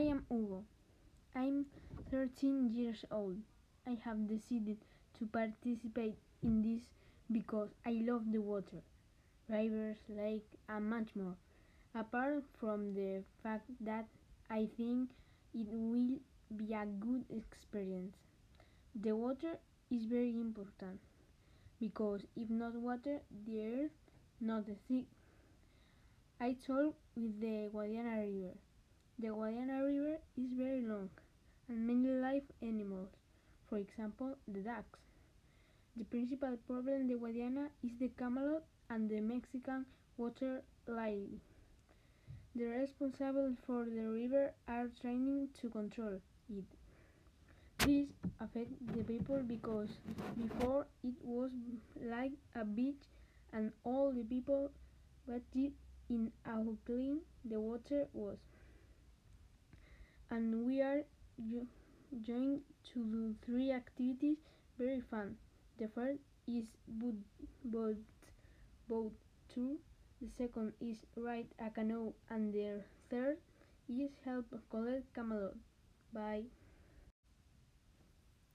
I 0.00 0.04
am 0.04 0.24
Hugo. 0.30 0.64
I'm 1.36 1.66
13 2.10 2.70
years 2.74 3.04
old. 3.10 3.36
I 3.86 3.98
have 4.02 4.26
decided 4.26 4.78
to 5.18 5.26
participate 5.26 6.16
in 6.42 6.62
this 6.62 6.80
because 7.30 7.68
I 7.84 8.00
love 8.06 8.22
the 8.32 8.38
water, 8.38 8.80
rivers, 9.46 9.98
lake, 10.08 10.48
and 10.70 10.88
much 10.88 11.14
more. 11.14 11.36
Apart 11.94 12.44
from 12.58 12.94
the 12.94 13.24
fact 13.42 13.68
that 13.82 14.06
I 14.48 14.68
think 14.78 15.10
it 15.52 15.66
will 15.68 16.16
be 16.56 16.72
a 16.72 16.86
good 16.86 17.26
experience. 17.28 18.16
The 18.94 19.14
water 19.14 19.58
is 19.90 20.06
very 20.06 20.30
important 20.30 20.98
because 21.78 22.22
if 22.36 22.48
not 22.48 22.74
water, 22.74 23.18
the 23.46 23.66
earth 23.66 24.00
not 24.40 24.64
sea. 24.88 25.04
I 26.40 26.56
talk 26.66 26.94
with 27.14 27.38
the 27.38 27.68
Guadiana 27.74 28.16
River. 28.22 28.56
The 29.20 29.28
Guadiana 29.28 29.84
River 29.84 30.16
is 30.38 30.50
very 30.56 30.80
long 30.80 31.10
and 31.70 31.86
many 31.86 32.08
live 32.08 32.42
animals, 32.62 33.08
for 33.68 33.78
example, 33.78 34.36
the 34.48 34.58
ducks. 34.58 34.98
The 35.96 36.04
principal 36.04 36.56
problem 36.66 37.02
in 37.02 37.06
the 37.06 37.14
Guadiana 37.14 37.68
is 37.84 37.92
the 38.00 38.08
camalote 38.20 38.62
and 38.90 39.08
the 39.08 39.20
Mexican 39.20 39.86
water 40.16 40.62
lily. 40.88 41.40
The 42.56 42.64
responsible 42.64 43.54
for 43.64 43.84
the 43.84 44.08
river 44.08 44.52
are 44.66 44.88
trying 45.00 45.48
to 45.60 45.68
control 45.68 46.18
it. 46.48 46.64
This 47.78 48.08
affects 48.40 48.74
the 48.96 49.04
people 49.04 49.40
because 49.46 49.90
before 50.42 50.86
it 51.04 51.14
was 51.22 51.52
like 52.02 52.32
a 52.56 52.64
beach 52.64 53.04
and 53.52 53.70
all 53.84 54.10
the 54.10 54.24
people 54.24 54.72
bathed 55.28 55.72
in 56.08 56.32
how 56.44 56.66
clean 56.84 57.20
the 57.44 57.60
water 57.60 58.08
was. 58.12 58.38
And 60.30 60.66
we 60.66 60.82
are 60.82 61.04
going 62.26 62.60
to 62.92 63.04
do 63.04 63.34
three 63.44 63.72
activities 63.72 64.38
very 64.78 65.00
fun. 65.00 65.36
The 65.78 65.88
first 65.88 66.20
is 66.46 66.66
boat, 66.88 67.16
boat, 67.64 67.96
boat 68.88 69.12
tour. 69.52 69.76
The 70.20 70.28
second 70.36 70.72
is 70.80 70.98
ride 71.16 71.48
a 71.58 71.70
canoe, 71.70 72.12
and 72.28 72.52
the 72.52 72.82
third 73.10 73.38
is 73.88 74.10
help 74.24 74.46
collect 74.70 75.12
camalote. 75.14 75.56
Bye. 76.12 76.44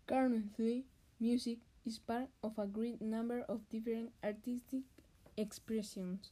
Currently, 0.07 0.85
music 1.19 1.59
is 1.85 1.99
part 1.99 2.29
of 2.43 2.57
a 2.57 2.67
great 2.67 3.01
number 3.01 3.41
of 3.49 3.67
different 3.69 4.11
artistic 4.23 4.83
expressions. 5.37 6.31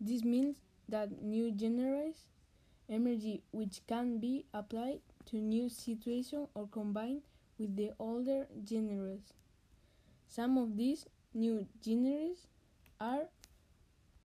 This 0.00 0.24
means 0.24 0.56
that 0.88 1.22
new 1.22 1.54
genres 1.58 2.26
emerge 2.88 3.40
which 3.50 3.80
can 3.86 4.18
be 4.18 4.46
applied 4.52 5.00
to 5.26 5.36
new 5.36 5.68
situations 5.68 6.48
or 6.54 6.66
combined 6.66 7.22
with 7.58 7.76
the 7.76 7.92
older 7.98 8.46
genres. 8.68 9.32
Some 10.28 10.58
of 10.58 10.76
these 10.76 11.06
new 11.34 11.66
genres 11.84 12.46
are 13.00 13.28